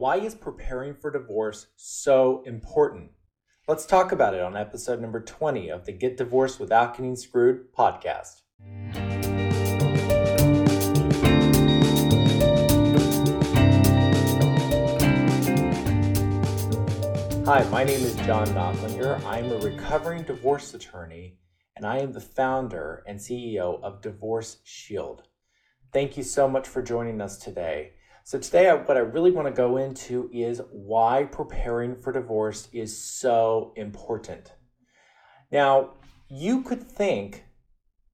Why 0.00 0.16
is 0.16 0.34
preparing 0.34 0.94
for 0.94 1.10
divorce 1.10 1.66
so 1.76 2.42
important? 2.46 3.10
Let's 3.68 3.84
talk 3.84 4.12
about 4.12 4.32
it 4.32 4.40
on 4.40 4.56
episode 4.56 4.98
number 4.98 5.20
20 5.20 5.68
of 5.68 5.84
the 5.84 5.92
Get 5.92 6.16
Divorced 6.16 6.58
Without 6.58 6.96
Getting 6.96 7.16
Screwed 7.16 7.70
podcast. 7.74 8.40
Hi, 17.44 17.68
my 17.68 17.84
name 17.84 18.00
is 18.00 18.16
John 18.24 18.46
Notlinger. 18.46 19.22
I'm 19.26 19.52
a 19.52 19.58
recovering 19.58 20.22
divorce 20.22 20.72
attorney, 20.72 21.36
and 21.76 21.84
I 21.84 21.98
am 21.98 22.14
the 22.14 22.22
founder 22.22 23.04
and 23.06 23.18
CEO 23.18 23.82
of 23.82 24.00
Divorce 24.00 24.62
Shield. 24.64 25.24
Thank 25.92 26.16
you 26.16 26.22
so 26.22 26.48
much 26.48 26.66
for 26.66 26.80
joining 26.80 27.20
us 27.20 27.36
today. 27.36 27.92
So, 28.30 28.38
today, 28.38 28.70
what 28.70 28.96
I 28.96 29.00
really 29.00 29.32
want 29.32 29.48
to 29.48 29.52
go 29.52 29.76
into 29.76 30.30
is 30.32 30.62
why 30.70 31.24
preparing 31.24 31.96
for 31.96 32.12
divorce 32.12 32.68
is 32.72 32.96
so 32.96 33.72
important. 33.74 34.52
Now, 35.50 35.94
you 36.28 36.62
could 36.62 36.80
think 36.80 37.46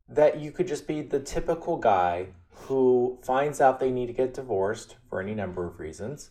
that 0.09 0.41
you 0.41 0.52
could 0.52 0.69
just 0.69 0.87
be 0.87 1.02
the 1.02 1.21
typical 1.21 1.77
guy 1.77 2.29
who 2.48 3.19
finds 3.24 3.60
out 3.60 3.79
they 3.79 3.91
need 3.91 4.07
to 4.07 4.15
get 4.15 4.33
divorced 4.33 4.97
for 5.10 5.21
any 5.21 5.34
number 5.34 5.66
of 5.66 5.79
reasons, 5.79 6.30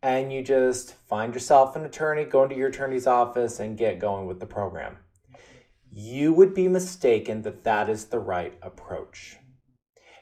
and 0.00 0.32
you 0.32 0.40
just 0.40 0.94
find 1.08 1.34
yourself 1.34 1.74
an 1.74 1.84
attorney, 1.84 2.22
go 2.22 2.44
into 2.44 2.54
your 2.54 2.68
attorney's 2.68 3.08
office, 3.08 3.58
and 3.58 3.76
get 3.76 3.98
going 3.98 4.28
with 4.28 4.38
the 4.38 4.46
program. 4.46 4.98
You 5.90 6.32
would 6.34 6.54
be 6.54 6.68
mistaken 6.68 7.42
that 7.42 7.64
that 7.64 7.90
is 7.90 8.04
the 8.04 8.20
right 8.20 8.56
approach. 8.62 9.38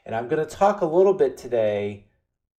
And 0.03 0.15
I'm 0.15 0.27
going 0.27 0.43
to 0.43 0.51
talk 0.51 0.81
a 0.81 0.87
little 0.87 1.13
bit 1.13 1.37
today 1.37 2.07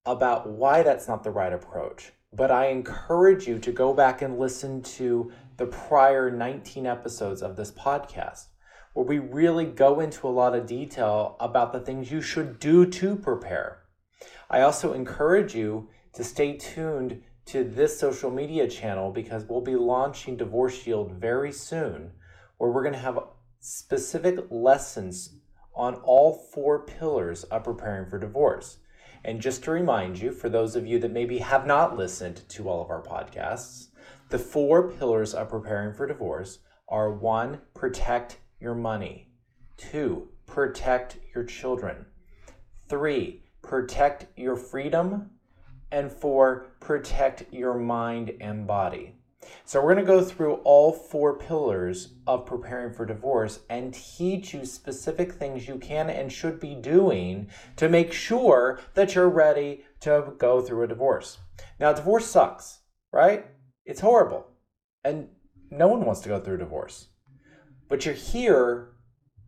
about 0.06 0.48
why 0.48 0.82
that's 0.82 1.08
not 1.08 1.24
the 1.24 1.30
right 1.30 1.52
approach. 1.52 2.12
But 2.32 2.50
I 2.50 2.66
encourage 2.66 3.46
you 3.46 3.58
to 3.60 3.72
go 3.72 3.94
back 3.94 4.20
and 4.20 4.38
listen 4.38 4.82
to 4.82 5.32
the 5.56 5.66
prior 5.66 6.30
19 6.30 6.86
episodes 6.86 7.42
of 7.42 7.56
this 7.56 7.70
podcast, 7.70 8.46
where 8.92 9.06
we 9.06 9.18
really 9.18 9.64
go 9.64 10.00
into 10.00 10.26
a 10.26 10.30
lot 10.30 10.54
of 10.54 10.66
detail 10.66 11.36
about 11.40 11.72
the 11.72 11.80
things 11.80 12.10
you 12.10 12.20
should 12.20 12.58
do 12.58 12.84
to 12.86 13.16
prepare. 13.16 13.82
I 14.50 14.60
also 14.60 14.92
encourage 14.92 15.54
you 15.54 15.88
to 16.14 16.24
stay 16.24 16.56
tuned 16.56 17.22
to 17.46 17.64
this 17.64 17.98
social 17.98 18.30
media 18.30 18.68
channel 18.68 19.10
because 19.10 19.44
we'll 19.44 19.60
be 19.60 19.76
launching 19.76 20.36
Divorce 20.36 20.74
Shield 20.74 21.12
very 21.12 21.52
soon, 21.52 22.12
where 22.58 22.70
we're 22.70 22.82
going 22.82 22.94
to 22.94 22.98
have 22.98 23.18
specific 23.60 24.38
lessons 24.50 25.36
on 25.74 25.94
all 25.96 26.48
four 26.52 26.84
pillars 26.84 27.44
of 27.44 27.64
preparing 27.64 28.08
for 28.08 28.18
divorce. 28.18 28.78
And 29.24 29.40
just 29.40 29.64
to 29.64 29.70
remind 29.70 30.18
you, 30.18 30.32
for 30.32 30.48
those 30.48 30.76
of 30.76 30.86
you 30.86 30.98
that 30.98 31.12
maybe 31.12 31.38
have 31.38 31.66
not 31.66 31.96
listened 31.96 32.42
to 32.50 32.68
all 32.68 32.82
of 32.82 32.90
our 32.90 33.02
podcasts, 33.02 33.88
the 34.28 34.38
four 34.38 34.90
pillars 34.90 35.32
of 35.32 35.48
preparing 35.48 35.94
for 35.94 36.06
divorce 36.06 36.58
are 36.88 37.10
one, 37.10 37.60
protect 37.72 38.38
your 38.60 38.74
money, 38.74 39.30
two, 39.76 40.28
protect 40.46 41.18
your 41.34 41.44
children, 41.44 42.04
three, 42.88 43.42
protect 43.62 44.26
your 44.38 44.56
freedom, 44.56 45.30
and 45.90 46.12
four, 46.12 46.66
protect 46.80 47.52
your 47.52 47.74
mind 47.74 48.32
and 48.40 48.66
body. 48.66 49.16
So, 49.64 49.80
we're 49.80 49.94
going 49.94 50.06
to 50.06 50.12
go 50.12 50.22
through 50.22 50.54
all 50.64 50.92
four 50.92 51.38
pillars 51.38 52.14
of 52.26 52.46
preparing 52.46 52.92
for 52.92 53.06
divorce 53.06 53.60
and 53.68 53.94
teach 53.94 54.54
you 54.54 54.64
specific 54.64 55.32
things 55.32 55.68
you 55.68 55.78
can 55.78 56.10
and 56.10 56.32
should 56.32 56.60
be 56.60 56.74
doing 56.74 57.48
to 57.76 57.88
make 57.88 58.12
sure 58.12 58.80
that 58.94 59.14
you're 59.14 59.28
ready 59.28 59.84
to 60.00 60.32
go 60.38 60.60
through 60.60 60.82
a 60.82 60.88
divorce. 60.88 61.38
Now, 61.80 61.92
divorce 61.92 62.26
sucks, 62.26 62.80
right? 63.12 63.46
It's 63.84 64.00
horrible. 64.00 64.46
And 65.04 65.28
no 65.70 65.88
one 65.88 66.04
wants 66.04 66.20
to 66.22 66.28
go 66.28 66.40
through 66.40 66.56
a 66.56 66.58
divorce. 66.58 67.08
But 67.88 68.04
you're 68.04 68.14
here 68.14 68.90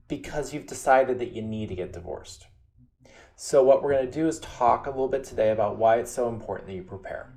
because 0.09 0.53
you've 0.53 0.67
decided 0.67 1.19
that 1.19 1.33
you 1.33 1.43
need 1.43 1.69
to 1.69 1.75
get 1.75 1.93
divorced. 1.93 2.47
So, 3.35 3.63
what 3.63 3.83
we're 3.83 3.93
going 3.93 4.07
to 4.07 4.13
do 4.13 4.29
is 4.29 4.41
talk 4.41 4.87
a 4.87 4.91
little 4.91 5.09
bit 5.09 5.25
today 5.25 5.51
about 5.51 5.77
why 5.77 5.97
it's 5.97 6.11
so 6.11 6.29
important 6.29 6.69
that 6.69 6.75
you 6.75 6.83
prepare. 6.83 7.35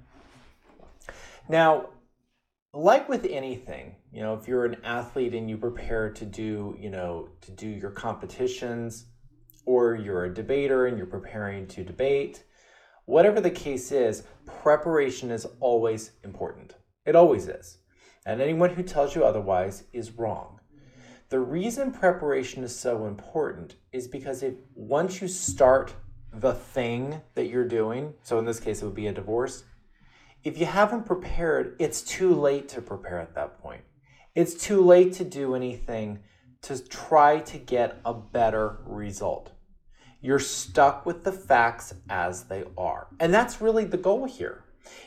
Now, 1.50 1.90
like 2.74 3.10
with 3.10 3.26
anything, 3.26 3.96
you 4.12 4.22
know, 4.22 4.36
if 4.36 4.48
you're 4.48 4.66
an 4.66 4.78
athlete 4.84 5.34
and 5.34 5.50
you 5.50 5.58
prepare 5.58 6.10
to 6.12 6.26
do, 6.26 6.76
you 6.80 6.90
know, 6.90 7.30
to 7.42 7.52
do 7.52 7.68
your 7.68 7.92
competitions, 7.92 9.06
or 9.66 9.96
you're 9.96 10.26
a 10.26 10.34
debater 10.34 10.88
and 10.88 10.98
you're 10.98 11.08
preparing 11.08 11.68
to 11.68 11.84
debate, 11.84 12.44
whatever 13.06 13.42
the 13.42 13.50
case 13.50 13.92
is, 13.92 14.24
preparation 14.46 15.32
is 15.32 15.48
always 15.60 16.12
important. 16.24 16.76
It 17.06 17.16
always 17.16 17.48
is. 17.48 17.78
And 18.26 18.42
anyone 18.42 18.72
who 18.72 18.84
tells 18.84 19.16
you 19.16 19.24
otherwise 19.24 19.84
is 19.94 20.12
wrong. 20.12 20.60
The 21.30 21.40
reason 21.40 21.92
preparation 21.92 22.64
is 22.64 22.76
so 22.78 23.06
important 23.06 23.76
is 23.92 24.08
because 24.08 24.42
if 24.42 24.56
once 24.74 25.22
you 25.22 25.28
start 25.28 25.94
the 26.34 26.54
thing 26.54 27.22
that 27.36 27.48
you're 27.48 27.68
doing, 27.68 28.14
so 28.24 28.40
in 28.40 28.46
this 28.46 28.60
case 28.60 28.82
it 28.82 28.86
would 28.86 28.96
be 28.96 29.08
a 29.08 29.14
divorce, 29.14 29.64
if 30.44 30.58
you 30.58 30.66
haven't 30.66 31.06
prepared, 31.06 31.76
it's 31.80 32.02
too 32.02 32.34
late 32.34 32.70
to 32.70 32.82
prepare 32.82 33.20
at 33.20 33.36
that 33.36 33.62
point. 33.62 33.82
It's 34.36 34.54
too 34.54 34.82
late 34.82 35.14
to 35.14 35.24
do 35.24 35.56
anything 35.56 36.20
to 36.62 36.88
try 36.88 37.40
to 37.40 37.58
get 37.58 38.00
a 38.06 38.14
better 38.14 38.80
result. 38.86 39.52
You're 40.22 40.40
stuck 40.40 41.06
with 41.06 41.24
the 41.24 41.32
facts 41.32 41.94
as 42.10 42.44
they 42.46 42.64
are. 42.78 43.08
And 43.20 43.34
that's 43.34 43.62
really 43.62 43.86
the 43.86 43.98
goal 43.98 44.26
here 44.26 44.64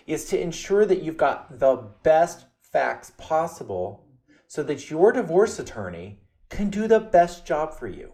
is 0.06 0.26
to 0.26 0.40
ensure 0.40 0.86
that 0.86 1.02
you've 1.02 1.16
got 1.16 1.58
the 1.58 1.88
best 2.02 2.46
facts 2.60 3.12
possible 3.18 4.06
so 4.46 4.62
that 4.62 4.90
your 4.90 5.12
divorce 5.12 5.58
attorney 5.58 6.20
can 6.48 6.70
do 6.70 6.86
the 6.86 7.00
best 7.00 7.46
job 7.46 7.74
for 7.74 7.88
you. 7.88 8.12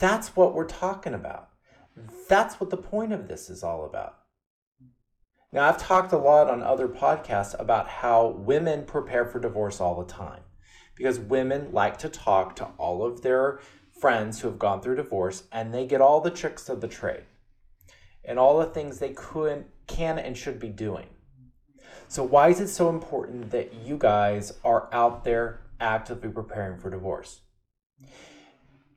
That's 0.00 0.34
what 0.34 0.54
we're 0.54 0.66
talking 0.66 1.14
about. 1.14 1.50
That's 2.28 2.58
what 2.58 2.70
the 2.70 2.76
point 2.76 3.12
of 3.12 3.28
this 3.28 3.50
is 3.50 3.62
all 3.62 3.84
about. 3.84 4.18
Now, 5.54 5.68
I've 5.68 5.78
talked 5.78 6.10
a 6.12 6.18
lot 6.18 6.50
on 6.50 6.64
other 6.64 6.88
podcasts 6.88 7.58
about 7.60 7.88
how 7.88 8.26
women 8.26 8.84
prepare 8.84 9.24
for 9.24 9.38
divorce 9.38 9.80
all 9.80 10.02
the 10.02 10.12
time 10.12 10.40
because 10.96 11.20
women 11.20 11.70
like 11.70 11.96
to 11.98 12.08
talk 12.08 12.56
to 12.56 12.64
all 12.76 13.04
of 13.06 13.22
their 13.22 13.60
friends 14.00 14.40
who 14.40 14.48
have 14.48 14.58
gone 14.58 14.82
through 14.82 14.96
divorce 14.96 15.44
and 15.52 15.72
they 15.72 15.86
get 15.86 16.00
all 16.00 16.20
the 16.20 16.30
tricks 16.32 16.68
of 16.68 16.80
the 16.80 16.88
trade 16.88 17.22
and 18.24 18.36
all 18.36 18.58
the 18.58 18.66
things 18.66 18.98
they 18.98 19.10
could, 19.10 19.66
can, 19.86 20.18
and 20.18 20.36
should 20.36 20.58
be 20.58 20.70
doing. 20.70 21.06
So, 22.08 22.24
why 22.24 22.48
is 22.48 22.58
it 22.58 22.66
so 22.66 22.88
important 22.88 23.52
that 23.52 23.72
you 23.74 23.96
guys 23.96 24.54
are 24.64 24.88
out 24.92 25.22
there 25.22 25.60
actively 25.78 26.30
preparing 26.30 26.80
for 26.80 26.90
divorce? 26.90 27.42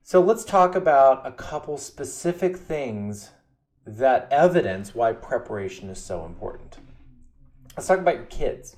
So, 0.01 0.21
let's 0.21 0.43
talk 0.43 0.73
about 0.73 1.21
a 1.23 1.31
couple 1.33 1.77
specific 1.77 2.57
things 2.57 3.29
that 3.87 4.27
evidence 4.31 4.93
why 4.93 5.13
preparation 5.13 5.89
is 5.89 6.03
so 6.03 6.25
important. 6.25 6.77
Let's 7.75 7.87
talk 7.87 7.99
about 7.99 8.15
your 8.15 8.25
kids. 8.25 8.75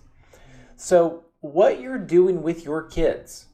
So, 0.75 1.25
what 1.41 1.81
you're 1.81 1.97
doing 1.97 2.41
with 2.43 2.63
your 2.63 2.83
kids 2.83 3.47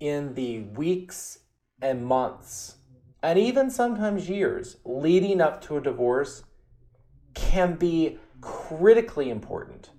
in 0.00 0.34
the 0.34 0.60
weeks 0.60 1.38
and 1.80 2.04
months, 2.04 2.76
and 3.22 3.38
even 3.38 3.70
sometimes 3.70 4.28
years 4.28 4.78
leading 4.84 5.40
up 5.40 5.62
to 5.66 5.76
a 5.76 5.80
divorce 5.80 6.44
can 7.34 7.76
be 7.76 8.18
critically 8.40 9.30
important 9.30 9.90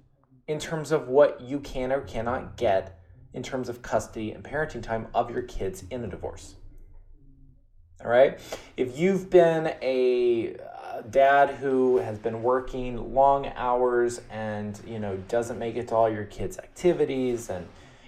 in 0.47 0.59
terms 0.59 0.91
of 0.91 1.07
what 1.07 1.39
you 1.41 1.59
can 1.59 1.91
or 1.91 2.01
cannot 2.01 2.57
get 2.57 2.99
in 3.33 3.43
terms 3.43 3.69
of 3.69 3.81
custody 3.81 4.31
and 4.31 4.43
parenting 4.43 4.81
time 4.81 5.07
of 5.13 5.29
your 5.29 5.43
kids 5.43 5.83
in 5.91 6.03
a 6.03 6.07
divorce. 6.07 6.55
All 8.03 8.11
right. 8.11 8.39
If 8.77 8.97
you've 8.97 9.29
been 9.29 9.73
a 9.81 10.55
dad 11.09 11.49
who 11.55 11.97
has 11.97 12.17
been 12.17 12.41
working 12.43 13.13
long 13.13 13.47
hours 13.55 14.21
and 14.29 14.79
you 14.85 14.99
know 14.99 15.17
doesn't 15.27 15.59
make 15.59 15.75
it 15.75 15.87
to 15.89 15.95
all 15.95 16.09
your 16.09 16.25
kids' 16.25 16.57
activities 16.57 17.49
and 17.49 17.65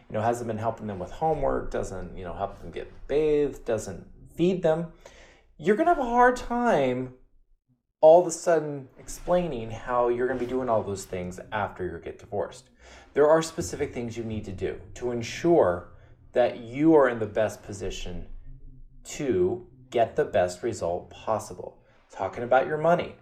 you 0.10 0.14
know 0.14 0.22
hasn't 0.22 0.48
been 0.48 0.58
helping 0.58 0.88
them 0.88 1.00
with 1.00 1.12
homework, 1.12 1.72
doesn't 1.72 2.18
you 2.18 2.24
know 2.24 2.34
help 2.34 2.60
them 2.60 2.72
get 2.72 2.92
bathed, 3.08 3.66
doesn't 3.66 4.06
feed 4.36 4.62
them, 4.62 4.88
you're 5.58 5.76
gonna 5.76 5.94
have 5.94 6.00
a 6.00 6.10
hard 6.10 6.36
time 6.36 7.14
all 8.02 8.22
of 8.22 8.28
a 8.28 8.32
sudden 8.32 8.88
explaining 8.98 9.72
how 9.72 10.08
you're 10.08 10.28
going 10.28 10.40
to 10.40 10.46
be 10.46 10.50
doing 10.50 10.70
all 10.70 10.82
those 10.82 11.06
things 11.06 11.40
after 11.52 11.86
you 11.86 12.00
get 12.04 12.18
divorced. 12.18 12.70
There 13.14 13.28
are 13.30 13.42
specific 13.42 13.94
things 13.94 14.16
you 14.16 14.24
need 14.24 14.46
to 14.46 14.54
do 14.54 14.80
to 14.96 15.12
ensure 15.12 15.90
that 16.32 16.60
you 16.60 16.96
are 16.96 17.10
in 17.10 17.20
the 17.20 17.26
best 17.26 17.62
position 17.64 18.28
to 19.04 19.68
get 19.90 20.16
the 20.16 20.26
best 20.26 20.64
result 20.64 21.10
possible 21.10 21.79
talking 22.12 22.44
about 22.44 22.68
your 22.68 22.78
money. 22.78 23.16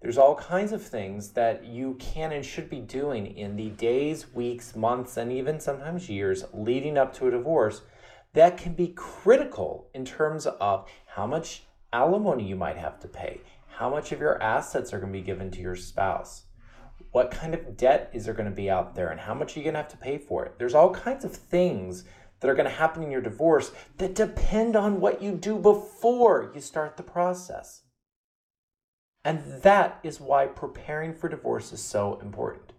There's 0.00 0.18
all 0.18 0.34
kinds 0.34 0.72
of 0.72 0.82
things 0.82 1.30
that 1.32 1.64
you 1.64 1.94
can 2.00 2.32
and 2.32 2.44
should 2.44 2.68
be 2.68 2.80
doing 2.80 3.26
in 3.36 3.54
the 3.54 3.68
days, 3.70 4.34
weeks, 4.34 4.74
months, 4.74 5.16
and 5.16 5.30
even 5.30 5.60
sometimes 5.60 6.08
years 6.08 6.44
leading 6.52 6.98
up 6.98 7.14
to 7.14 7.28
a 7.28 7.30
divorce 7.30 7.82
that 8.32 8.56
can 8.56 8.74
be 8.74 8.88
critical 8.88 9.88
in 9.94 10.04
terms 10.04 10.46
of 10.46 10.88
how 11.06 11.26
much 11.26 11.64
alimony 11.92 12.48
you 12.48 12.56
might 12.56 12.78
have 12.78 12.98
to 12.98 13.06
pay, 13.06 13.40
how 13.68 13.90
much 13.90 14.10
of 14.10 14.18
your 14.18 14.42
assets 14.42 14.92
are 14.92 14.98
going 14.98 15.12
to 15.12 15.18
be 15.18 15.24
given 15.24 15.50
to 15.50 15.60
your 15.60 15.76
spouse, 15.76 16.46
What 17.10 17.30
kind 17.30 17.54
of 17.54 17.76
debt 17.76 18.10
is 18.14 18.24
there 18.24 18.34
going 18.34 18.48
to 18.48 18.54
be 18.54 18.70
out 18.70 18.94
there 18.94 19.10
and 19.10 19.20
how 19.20 19.34
much 19.34 19.54
are 19.54 19.60
you 19.60 19.64
going 19.64 19.74
to 19.74 19.80
have 19.80 19.90
to 19.90 19.96
pay 19.98 20.18
for 20.18 20.46
it? 20.46 20.54
There's 20.58 20.74
all 20.74 20.94
kinds 20.94 21.24
of 21.24 21.36
things 21.36 22.04
that 22.40 22.48
are 22.48 22.54
going 22.54 22.68
to 22.68 22.74
happen 22.74 23.02
in 23.02 23.10
your 23.10 23.20
divorce 23.20 23.70
that 23.98 24.14
depend 24.14 24.76
on 24.76 25.00
what 25.00 25.22
you 25.22 25.32
do 25.32 25.58
before 25.58 26.50
you 26.54 26.60
start 26.60 26.96
the 26.96 27.02
process. 27.02 27.82
And 29.24 29.62
that 29.62 30.00
is 30.02 30.20
why 30.20 30.46
preparing 30.46 31.14
for 31.14 31.28
divorce 31.28 31.72
is 31.72 31.82
so 31.82 32.18
important. 32.20 32.72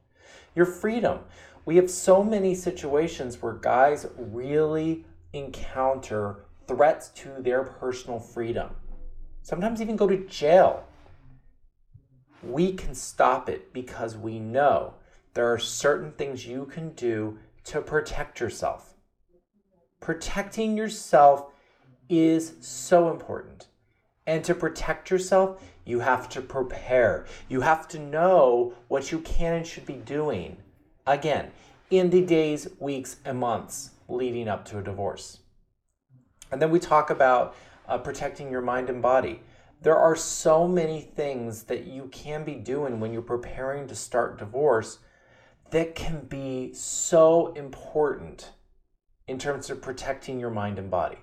Your 0.56 0.66
freedom. 0.66 1.20
We 1.66 1.78
have 1.78 1.90
so 1.90 2.24
many 2.24 2.54
situations 2.56 3.42
where 3.42 3.54
guys 3.54 4.06
really 4.18 5.06
encounter 5.32 6.46
threats 6.68 7.10
to 7.10 7.30
their 7.40 7.64
personal 7.64 8.20
freedom, 8.20 8.70
sometimes 9.42 9.82
even 9.82 9.96
go 9.96 10.08
to 10.08 10.26
jail. 10.28 10.84
We 12.42 12.74
can 12.74 12.94
stop 12.94 13.50
it 13.50 13.74
because 13.74 14.18
we 14.18 14.40
know 14.40 14.96
there 15.34 15.52
are 15.52 15.60
certain 15.60 16.12
things 16.12 16.46
you 16.46 16.66
can 16.66 16.90
do 16.94 17.40
to 17.66 17.82
protect 17.82 18.40
yourself. 18.40 18.94
Protecting 20.02 20.76
yourself 20.76 21.46
is 22.10 22.54
so 22.60 23.10
important. 23.10 23.68
And 24.28 24.44
to 24.44 24.54
protect 24.54 25.10
yourself, 25.10 25.62
you 25.86 26.00
have 26.00 26.30
to 26.30 26.42
prepare. 26.42 27.26
You 27.50 27.62
have 27.62 27.88
to 27.90 28.00
know 28.00 28.74
what 28.88 29.12
you 29.12 29.20
can 29.20 29.54
and 29.54 29.68
should 29.68 29.86
be 29.86 29.94
doing. 29.94 30.58
Again, 31.06 31.52
in 31.90 32.10
the 32.10 32.22
days, 32.22 32.68
weeks, 32.80 33.18
and 33.26 33.38
months 33.38 33.92
leading 34.08 34.48
up 34.48 34.66
to 34.66 34.80
a 34.80 34.84
divorce. 34.84 35.40
And 36.52 36.62
then 36.62 36.72
we 36.72 36.80
talk 36.80 37.10
about 37.10 37.56
uh, 37.88 37.98
protecting 37.98 38.52
your 38.52 38.62
mind 38.62 38.90
and 38.90 39.02
body. 39.02 39.42
There 39.82 39.98
are 39.98 40.16
so 40.16 40.68
many 40.68 41.02
things 41.02 41.64
that 41.64 41.86
you 41.86 42.08
can 42.12 42.46
be 42.46 42.56
doing 42.56 43.00
when 43.00 43.12
you're 43.12 43.22
preparing 43.22 43.88
to 43.88 43.96
start 43.96 44.40
divorce 44.40 45.00
that 45.72 45.96
can 45.96 46.22
be 46.22 46.74
so 46.74 47.52
important 47.54 48.52
in 49.28 49.40
terms 49.40 49.70
of 49.70 49.82
protecting 49.82 50.40
your 50.40 50.52
mind 50.52 50.80
and 50.80 50.90
body. 50.90 51.18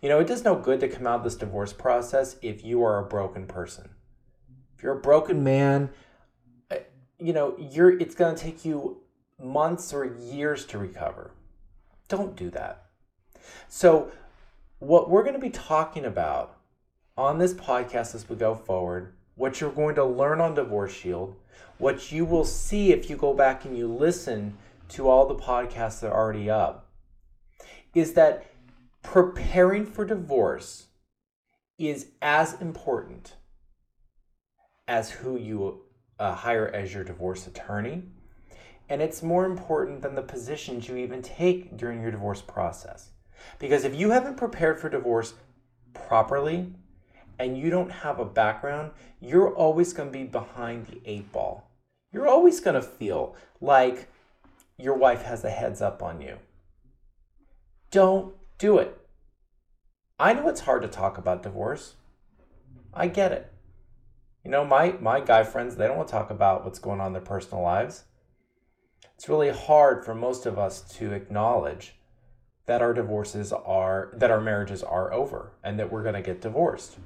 You 0.00 0.08
know, 0.08 0.20
it 0.20 0.26
does 0.26 0.44
no 0.44 0.54
good 0.56 0.80
to 0.80 0.88
come 0.88 1.06
out 1.06 1.18
of 1.18 1.24
this 1.24 1.36
divorce 1.36 1.72
process 1.72 2.36
if 2.42 2.64
you 2.64 2.82
are 2.82 2.98
a 2.98 3.08
broken 3.08 3.46
person. 3.46 3.90
If 4.76 4.82
you're 4.82 4.98
a 4.98 5.00
broken 5.00 5.42
man, 5.42 5.90
uh, 6.70 6.76
you 7.18 7.32
know, 7.32 7.56
you're 7.58 7.98
it's 7.98 8.14
going 8.14 8.34
to 8.34 8.42
take 8.42 8.64
you 8.64 9.02
months 9.42 9.92
or 9.92 10.04
years 10.04 10.64
to 10.66 10.78
recover. 10.78 11.32
Don't 12.08 12.36
do 12.36 12.50
that. 12.50 12.86
So, 13.68 14.10
what 14.78 15.08
we're 15.08 15.22
going 15.22 15.34
to 15.34 15.40
be 15.40 15.50
talking 15.50 16.04
about 16.04 16.56
on 17.16 17.38
this 17.38 17.54
podcast 17.54 18.14
as 18.14 18.28
we 18.28 18.36
go 18.36 18.54
forward, 18.54 19.14
what 19.34 19.60
you're 19.60 19.70
going 19.70 19.94
to 19.94 20.04
learn 20.04 20.40
on 20.40 20.54
Divorce 20.54 20.92
Shield, 20.92 21.36
what 21.78 22.12
you 22.12 22.24
will 22.24 22.44
see 22.44 22.92
if 22.92 23.08
you 23.08 23.16
go 23.16 23.32
back 23.32 23.64
and 23.64 23.76
you 23.76 23.88
listen 23.88 24.56
to 24.90 25.08
all 25.08 25.26
the 25.26 25.34
podcasts 25.34 26.00
that 26.00 26.08
are 26.08 26.16
already 26.16 26.50
up, 26.50 26.90
is 27.94 28.12
that 28.12 28.46
preparing 29.06 29.86
for 29.86 30.04
divorce 30.04 30.88
is 31.78 32.08
as 32.20 32.60
important 32.60 33.34
as 34.88 35.10
who 35.10 35.36
you 35.36 35.82
uh, 36.18 36.34
hire 36.34 36.68
as 36.68 36.92
your 36.92 37.04
divorce 37.04 37.46
attorney. 37.46 38.02
And 38.88 39.00
it's 39.00 39.22
more 39.22 39.44
important 39.44 40.02
than 40.02 40.16
the 40.16 40.22
positions 40.22 40.88
you 40.88 40.96
even 40.96 41.22
take 41.22 41.76
during 41.76 42.02
your 42.02 42.10
divorce 42.10 42.42
process. 42.42 43.10
Because 43.60 43.84
if 43.84 43.94
you 43.94 44.10
haven't 44.10 44.36
prepared 44.36 44.80
for 44.80 44.88
divorce 44.88 45.34
properly 45.94 46.72
and 47.38 47.56
you 47.56 47.70
don't 47.70 47.90
have 47.90 48.18
a 48.18 48.24
background, 48.24 48.90
you're 49.20 49.54
always 49.54 49.92
going 49.92 50.08
to 50.10 50.18
be 50.18 50.24
behind 50.24 50.86
the 50.86 51.00
eight 51.04 51.30
ball. 51.30 51.70
You're 52.12 52.28
always 52.28 52.58
going 52.58 52.74
to 52.74 52.82
feel 52.82 53.36
like 53.60 54.08
your 54.78 54.94
wife 54.94 55.22
has 55.22 55.44
a 55.44 55.50
heads 55.50 55.80
up 55.80 56.02
on 56.02 56.20
you. 56.20 56.38
Don't 57.92 58.34
do 58.58 58.78
it. 58.78 58.96
I 60.18 60.32
know 60.32 60.48
it's 60.48 60.60
hard 60.60 60.82
to 60.82 60.88
talk 60.88 61.18
about 61.18 61.42
divorce. 61.42 61.94
I 62.94 63.08
get 63.08 63.32
it. 63.32 63.52
You 64.44 64.50
know, 64.50 64.64
my, 64.64 64.92
my 65.00 65.20
guy 65.20 65.42
friends, 65.42 65.76
they 65.76 65.86
don't 65.86 65.96
want 65.96 66.08
to 66.08 66.12
talk 66.12 66.30
about 66.30 66.64
what's 66.64 66.78
going 66.78 67.00
on 67.00 67.08
in 67.08 67.12
their 67.12 67.22
personal 67.22 67.62
lives. 67.62 68.04
It's 69.16 69.28
really 69.28 69.50
hard 69.50 70.04
for 70.04 70.14
most 70.14 70.46
of 70.46 70.58
us 70.58 70.80
to 70.96 71.12
acknowledge 71.12 71.96
that 72.66 72.82
our 72.82 72.94
divorces 72.94 73.52
are, 73.52 74.12
that 74.14 74.30
our 74.30 74.40
marriages 74.40 74.82
are 74.82 75.12
over 75.12 75.52
and 75.62 75.78
that 75.78 75.90
we're 75.90 76.02
going 76.02 76.14
to 76.14 76.22
get 76.22 76.40
divorced. 76.40 76.96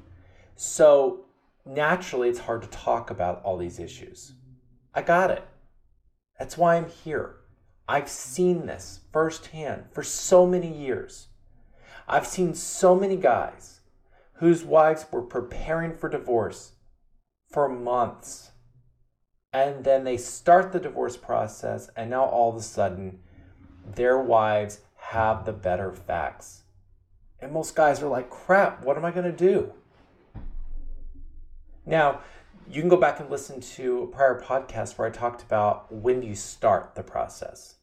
So 0.54 1.24
naturally, 1.64 2.28
it's 2.28 2.40
hard 2.40 2.62
to 2.62 2.68
talk 2.68 3.10
about 3.10 3.42
all 3.42 3.56
these 3.56 3.78
issues. 3.78 4.34
I 4.94 5.02
got 5.02 5.30
it. 5.30 5.46
That's 6.38 6.56
why 6.56 6.76
I'm 6.76 6.88
here. 6.88 7.36
I've 7.88 8.08
seen 8.08 8.66
this 8.66 9.00
firsthand 9.12 9.84
for 9.92 10.02
so 10.02 10.46
many 10.46 10.72
years. 10.72 11.28
I've 12.12 12.26
seen 12.26 12.54
so 12.54 12.96
many 12.96 13.14
guys 13.14 13.82
whose 14.34 14.64
wives 14.64 15.06
were 15.12 15.22
preparing 15.22 15.96
for 15.96 16.08
divorce 16.08 16.72
for 17.52 17.68
months. 17.68 18.50
And 19.52 19.84
then 19.84 20.02
they 20.02 20.16
start 20.16 20.72
the 20.72 20.80
divorce 20.80 21.16
process, 21.16 21.88
and 21.96 22.10
now 22.10 22.24
all 22.24 22.50
of 22.50 22.56
a 22.56 22.62
sudden, 22.62 23.20
their 23.94 24.18
wives 24.18 24.80
have 24.96 25.44
the 25.44 25.52
better 25.52 25.92
facts. 25.92 26.64
And 27.38 27.52
most 27.52 27.76
guys 27.76 28.02
are 28.02 28.08
like, 28.08 28.28
crap, 28.28 28.84
what 28.84 28.96
am 28.96 29.04
I 29.04 29.12
going 29.12 29.30
to 29.30 29.32
do? 29.32 29.72
Now, 31.86 32.22
you 32.68 32.82
can 32.82 32.90
go 32.90 32.96
back 32.96 33.20
and 33.20 33.30
listen 33.30 33.60
to 33.60 34.02
a 34.02 34.06
prior 34.08 34.40
podcast 34.40 34.98
where 34.98 35.06
I 35.06 35.12
talked 35.12 35.42
about 35.42 35.92
when 35.92 36.20
do 36.20 36.26
you 36.26 36.34
start 36.34 36.96
the 36.96 37.04
process. 37.04 37.76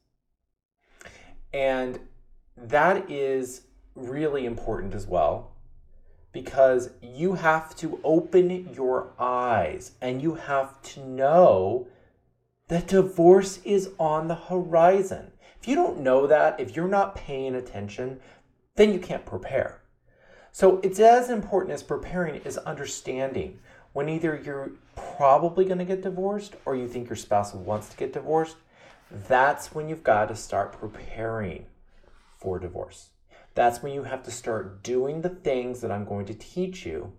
And 1.54 2.00
that 2.58 3.10
is 3.10 3.62
really 3.98 4.46
important 4.46 4.94
as 4.94 5.06
well 5.06 5.52
because 6.32 6.92
you 7.02 7.34
have 7.34 7.76
to 7.76 8.00
open 8.04 8.72
your 8.74 9.12
eyes 9.18 9.94
and 10.02 10.22
you 10.22 10.36
have 10.36 10.80
to 10.84 11.00
know 11.06 11.88
that 12.68 12.88
divorce 12.88 13.60
is 13.64 13.90
on 13.98 14.28
the 14.28 14.36
horizon. 14.36 15.32
If 15.60 15.68
you 15.68 15.76
don't 15.76 16.02
know 16.02 16.28
that, 16.28 16.60
if 16.60 16.76
you're 16.76 16.88
not 16.88 17.16
paying 17.16 17.56
attention, 17.56 18.20
then 18.76 18.94
you 18.94 19.00
can't 19.00 19.26
prepare. 19.26 19.82
So 20.52 20.80
it's 20.84 21.00
as 21.00 21.30
important 21.30 21.74
as 21.74 21.84
preparing 21.84 22.36
is 22.44 22.58
understanding 22.60 23.60
when 23.94 24.10
either 24.10 24.40
you're 24.44 24.72
probably 24.96 25.66
going 25.66 25.80
to 25.80 25.86
get 25.86 26.04
divorced 26.04 26.56
or 26.66 26.76
you 26.76 26.88
think 26.88 27.10
your 27.10 27.16
spouse 27.16 27.54
wants 27.54 27.90
to 27.90 27.98
get 27.98 28.14
divorced, 28.14 28.58
that's 29.28 29.74
when 29.74 29.90
you've 29.90 30.04
got 30.04 30.28
to 30.28 30.36
start 30.36 30.74
preparing 30.74 31.66
for 32.38 32.60
divorce. 32.60 33.10
That's 33.57 33.81
when 33.81 33.92
you 33.92 34.04
have 34.04 34.21
to 34.21 34.30
start 34.30 34.83
doing 34.83 35.21
the 35.21 35.30
things 35.30 35.81
that 35.81 35.90
I'm 35.92 36.06
going 36.06 36.28
to 36.28 36.35
teach 36.35 36.85
you 36.85 37.14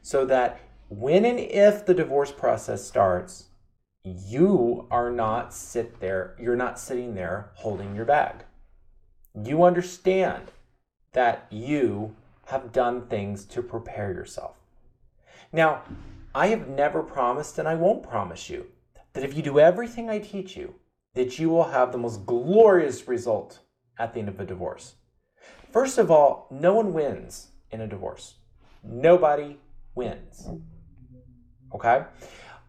so 0.00 0.24
that 0.26 0.60
when 0.88 1.24
and 1.24 1.40
if 1.40 1.84
the 1.84 1.92
divorce 1.92 2.30
process 2.30 2.84
starts, 2.84 3.46
you 4.04 4.86
are 4.92 5.10
not 5.10 5.52
sit 5.52 5.98
there, 5.98 6.36
you're 6.38 6.54
not 6.54 6.78
sitting 6.78 7.16
there 7.16 7.50
holding 7.54 7.96
your 7.96 8.04
bag. 8.04 8.44
You 9.34 9.64
understand 9.64 10.52
that 11.14 11.48
you 11.50 12.14
have 12.44 12.70
done 12.70 13.08
things 13.08 13.44
to 13.46 13.60
prepare 13.60 14.12
yourself. 14.12 14.54
Now, 15.52 15.82
I 16.32 16.46
have 16.46 16.68
never 16.68 17.02
promised 17.02 17.58
and 17.58 17.66
I 17.66 17.74
won't 17.74 18.08
promise 18.08 18.48
you 18.48 18.66
that 19.14 19.24
if 19.24 19.36
you 19.36 19.42
do 19.42 19.58
everything 19.58 20.08
I 20.08 20.20
teach 20.20 20.56
you, 20.56 20.76
that 21.14 21.40
you 21.40 21.50
will 21.50 21.70
have 21.70 21.90
the 21.90 21.98
most 21.98 22.24
glorious 22.24 23.08
result 23.08 23.58
at 23.98 24.14
the 24.14 24.20
end 24.20 24.28
of 24.28 24.38
a 24.38 24.46
divorce. 24.46 24.94
First 25.76 25.98
of 25.98 26.10
all, 26.10 26.46
no 26.50 26.72
one 26.72 26.94
wins 26.94 27.48
in 27.70 27.82
a 27.82 27.86
divorce. 27.86 28.36
Nobody 28.82 29.58
wins. 29.94 30.48
Okay? 31.74 32.04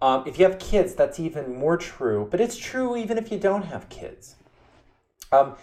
Um, 0.01 0.25
if 0.27 0.37
you 0.37 0.43
have 0.43 0.59
kids, 0.59 0.93
that's 0.93 1.17
even 1.17 1.55
more 1.55 1.77
true, 1.77 2.27
but 2.29 2.41
it's 2.41 2.57
true 2.57 2.97
even 2.97 3.17
if 3.17 3.31
you 3.31 3.39
don't 3.39 3.61
have 3.61 3.87
kids. 3.87 4.35
Um, 5.31 5.55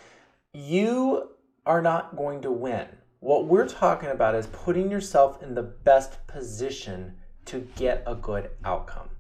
you 0.55 1.33
are 1.67 1.83
not 1.83 2.17
going 2.17 2.41
to 2.41 2.51
win. 2.51 2.87
What 3.21 3.45
we're 3.45 3.69
talking 3.69 4.09
about 4.09 4.35
is 4.35 4.47
putting 4.47 4.91
yourself 4.91 5.43
in 5.43 5.55
the 5.55 5.65
best 5.65 6.27
position 6.27 7.13
to 7.45 7.69
get 7.77 8.05
a 8.07 8.15
good 8.15 8.53
outcome. 8.65 9.11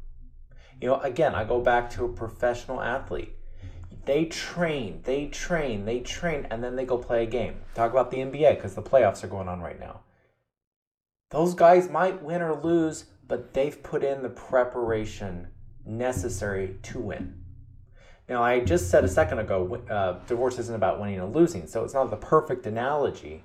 You 0.81 0.89
know, 0.89 1.01
again, 1.01 1.35
I 1.35 1.45
go 1.45 1.61
back 1.61 1.91
to 1.91 2.07
a 2.07 2.09
professional 2.09 2.81
athlete. 2.81 3.37
They 4.07 4.27
train, 4.27 5.01
they 5.05 5.27
train, 5.27 5.85
they 5.87 6.01
train, 6.01 6.47
and 6.51 6.63
then 6.63 6.77
they 6.77 6.85
go 6.85 6.99
play 6.99 7.23
a 7.25 7.27
game. 7.27 7.57
Talk 7.75 7.91
about 7.91 8.11
the 8.11 8.19
NBA 8.19 8.57
because 8.57 8.75
the 8.75 8.83
playoffs 8.83 9.25
are 9.25 9.29
going 9.29 9.49
on 9.49 9.61
right 9.61 9.81
now. 9.81 10.01
Those 11.31 11.55
guys 11.55 11.89
might 11.89 12.23
win 12.23 12.43
or 12.43 12.55
lose, 12.55 13.07
but 13.27 13.55
they've 13.55 13.83
put 13.83 14.05
in 14.05 14.23
the 14.23 14.29
preparation 14.29 15.49
necessary 15.87 16.79
to 16.85 16.99
win. 17.01 17.43
Now, 18.29 18.43
I 18.43 18.61
just 18.61 18.91
said 18.91 19.05
a 19.05 19.09
second 19.09 19.39
ago, 19.41 19.83
uh, 19.91 20.25
divorce 20.27 20.59
isn't 20.59 20.75
about 20.75 21.01
winning 21.01 21.21
or 21.21 21.29
losing, 21.29 21.67
so 21.67 21.85
it's 21.85 21.95
not 21.95 22.11
the 22.11 22.17
perfect 22.17 22.67
analogy. 22.67 23.45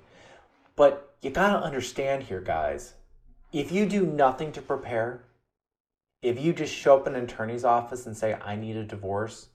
But 0.76 1.14
you 1.20 1.30
got 1.30 1.52
to 1.52 1.62
understand 1.64 2.24
here, 2.24 2.40
guys, 2.40 2.94
if 3.52 3.72
you 3.72 3.86
do 3.86 4.06
nothing 4.06 4.52
to 4.52 4.62
prepare, 4.62 5.24
If 6.22 6.38
you 6.40 6.52
just 6.52 6.74
show 6.74 6.96
up 6.98 7.06
in 7.06 7.14
an 7.14 7.24
attorney's 7.24 7.64
office 7.64 8.06
and 8.06 8.16
say, 8.16 8.34
I 8.34 8.54
need 8.56 8.76
a 8.76 8.84
divorce, 8.84 9.48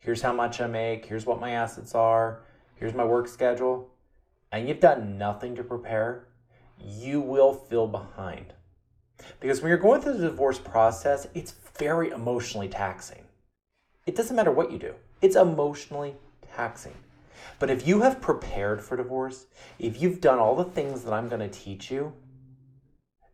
here's 0.00 0.22
how 0.22 0.32
much 0.32 0.60
I 0.60 0.66
make, 0.66 1.06
here's 1.06 1.26
what 1.26 1.40
my 1.40 1.50
assets 1.50 1.94
are, 1.94 2.40
here's 2.74 2.94
my 2.94 3.04
work 3.04 3.28
schedule, 3.28 3.90
and 4.50 4.68
you've 4.68 4.80
done 4.80 5.16
nothing 5.16 5.54
to 5.56 5.62
prepare, 5.62 6.26
you 6.78 7.20
will 7.20 7.54
feel 7.54 7.86
behind. 7.86 8.54
Because 9.38 9.60
when 9.60 9.68
you're 9.68 9.78
going 9.78 10.00
through 10.00 10.18
the 10.18 10.28
divorce 10.28 10.58
process, 10.58 11.28
it's 11.34 11.54
very 11.78 12.10
emotionally 12.10 12.68
taxing. 12.68 13.24
It 14.06 14.16
doesn't 14.16 14.34
matter 14.34 14.50
what 14.50 14.72
you 14.72 14.78
do, 14.78 14.94
it's 15.22 15.36
emotionally 15.36 16.16
taxing. 16.54 16.94
But 17.58 17.70
if 17.70 17.86
you 17.86 18.02
have 18.02 18.20
prepared 18.20 18.82
for 18.82 18.96
divorce, 18.96 19.46
if 19.78 20.00
you've 20.00 20.20
done 20.20 20.38
all 20.38 20.56
the 20.56 20.64
things 20.64 21.02
that 21.02 21.12
I'm 21.12 21.28
going 21.28 21.40
to 21.40 21.48
teach 21.48 21.90
you, 21.90 22.12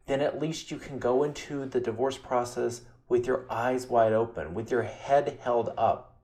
then 0.07 0.21
at 0.21 0.41
least 0.41 0.71
you 0.71 0.79
can 0.79 0.99
go 0.99 1.23
into 1.23 1.67
the 1.67 1.81
divorce 1.81 2.19
process 2.19 2.83
with 3.09 3.27
your 3.27 3.45
eyes 3.51 3.87
wide 3.87 4.13
open, 4.13 4.55
with 4.55 4.71
your 4.71 4.83
head 4.83 5.39
held 5.43 5.73
up, 5.77 6.16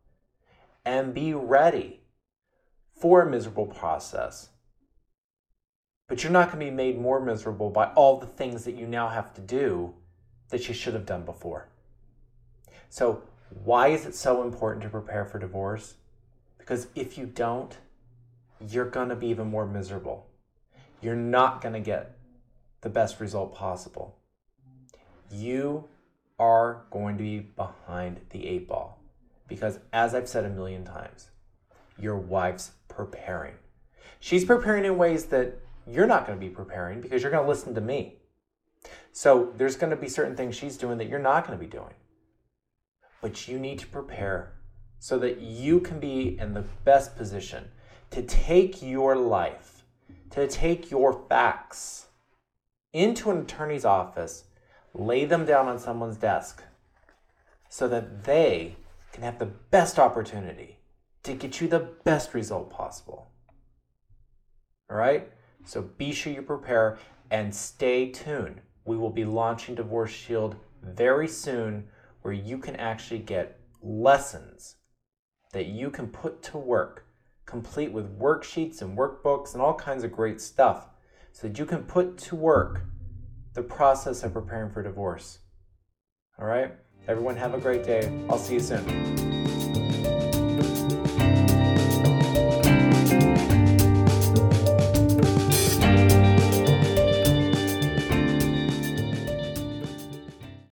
and 0.85 1.15
be 1.15 1.33
ready 1.35 2.01
for 2.95 3.23
a 3.23 3.31
miserable 3.31 3.67
process. 3.67 4.51
But 6.09 6.23
you're 6.23 6.33
not 6.33 6.53
going 6.53 6.65
to 6.65 6.71
be 6.71 6.77
made 6.77 7.01
more 7.01 7.21
miserable 7.21 7.71
by 7.71 7.87
all 7.95 8.19
the 8.19 8.27
things 8.27 8.65
that 8.65 8.77
you 8.77 8.87
now 8.87 9.09
have 9.09 9.33
to 9.35 9.41
do 9.41 9.95
that 10.51 10.69
you 10.69 10.75
should 10.75 10.95
have 10.95 11.07
done 11.07 11.25
before. 11.25 11.69
So, 12.91 13.23
why 13.65 13.89
is 13.89 14.07
it 14.07 14.15
so 14.15 14.43
important 14.43 14.83
to 14.83 14.89
prepare 14.89 15.25
for 15.25 15.39
divorce? 15.39 15.95
Because 16.59 16.89
if 16.95 17.19
you 17.19 17.27
don't, 17.27 17.77
you're 18.61 18.89
going 18.89 19.09
to 19.09 19.17
be 19.17 19.29
even 19.29 19.49
more 19.49 19.67
miserable. 19.67 20.27
You're 21.01 21.17
not 21.17 21.61
going 21.61 21.75
to 21.75 21.81
get 21.81 22.17
the 22.83 22.89
best 22.89 23.21
result 23.21 23.55
possible. 23.55 24.17
You 25.31 25.89
are 26.39 26.85
going 26.91 27.17
to 27.19 27.23
be 27.23 27.41
behind 27.41 28.21
the 28.31 28.47
eight 28.47 28.69
ball 28.69 29.02
because, 29.55 29.79
as 29.93 30.15
I've 30.15 30.29
said 30.29 30.45
a 30.45 30.51
million 30.51 30.85
times, 30.85 31.31
your 31.99 32.17
wife's 32.17 32.73
preparing. 32.89 33.55
She's 34.21 34.45
preparing 34.45 34.85
in 34.85 34.97
ways 34.97 35.27
that 35.27 35.59
you're 35.87 36.07
not 36.07 36.27
going 36.27 36.39
to 36.39 36.45
be 36.45 36.53
preparing 36.53 37.01
because 37.01 37.23
you're 37.23 37.31
going 37.31 37.45
to 37.45 37.49
listen 37.49 37.75
to 37.75 37.81
me. 37.81 38.19
So, 39.13 39.53
there's 39.57 39.77
going 39.77 39.91
to 39.91 39.97
be 39.97 40.09
certain 40.09 40.37
things 40.37 40.57
she's 40.57 40.77
doing 40.77 40.99
that 40.99 41.09
you're 41.09 41.19
not 41.19 41.47
going 41.47 41.59
to 41.59 41.65
be 41.65 41.71
doing. 41.71 41.95
But 43.21 43.47
you 43.47 43.59
need 43.59 43.79
to 43.81 43.87
prepare 43.87 44.53
so 44.99 45.19
that 45.19 45.41
you 45.41 45.81
can 45.81 46.01
be 46.01 46.39
in 46.41 46.55
the 46.55 46.65
best 46.85 47.17
position 47.17 47.65
to 48.11 48.23
take 48.23 48.83
your 48.83 49.17
life, 49.17 49.85
to 50.31 50.47
take 50.47 50.91
your 50.91 51.25
facts 51.29 52.07
into 52.93 53.31
an 53.31 53.39
attorney's 53.39 53.85
office, 53.85 54.45
lay 54.95 55.25
them 55.25 55.45
down 55.45 55.67
on 55.67 55.79
someone's 55.79 56.17
desk 56.17 56.63
so 57.69 57.89
that 57.89 58.25
they 58.25 58.77
can 59.13 59.23
have 59.23 59.39
the 59.39 59.47
best 59.47 59.99
opportunity 59.99 60.79
to 61.23 61.35
get 61.35 61.61
you 61.61 61.69
the 61.69 61.91
best 62.05 62.35
result 62.35 62.71
possible. 62.71 63.31
All 64.91 64.97
right? 64.97 65.31
So 65.65 65.83
be 65.83 66.13
sure 66.13 66.33
you 66.33 66.43
prepare 66.43 66.99
and 67.31 67.55
stay 67.55 68.11
tuned. 68.11 68.61
We 68.85 68.97
will 68.97 69.11
be 69.11 69.25
launching 69.25 69.75
Divorce 69.75 70.11
Shield 70.11 70.57
very 70.83 71.29
soon 71.29 71.89
where 72.23 72.35
you 72.35 72.59
can 72.59 72.77
actually 72.77 73.21
get 73.21 73.61
lessons 73.81 74.77
that 75.53 75.67
you 75.67 75.91
can 75.91 76.09
put 76.09 76.43
to 76.43 76.59
work, 76.59 77.07
complete 77.47 77.93
with 77.93 78.19
worksheets 78.19 78.83
and 78.83 78.97
workbooks 78.97 79.53
and 79.53 79.63
all 79.63 79.75
kinds 79.75 80.03
of 80.03 80.13
great 80.13 80.41
stuff 80.41 80.89
so 81.33 81.47
that 81.47 81.59
you 81.59 81.67
can 81.67 81.85
put 81.85 82.19
to 82.19 82.37
work 82.37 82.83
the 83.55 83.63
process 83.63 84.23
of 84.23 84.33
preparing 84.33 84.73
for 84.73 84.83
divorce. 84.83 85.39
All 86.39 86.47
right? 86.47 86.75
Everyone, 87.09 87.37
have 87.37 87.55
a 87.55 87.59
great 87.59 87.83
day. 87.85 88.13
I'll 88.31 88.39
see 88.39 88.55
you 88.55 88.61
soon. 88.61 89.42